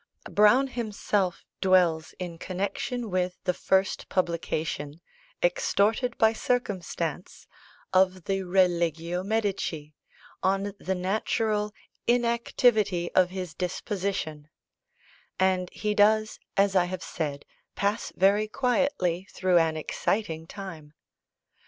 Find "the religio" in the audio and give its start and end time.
8.23-9.21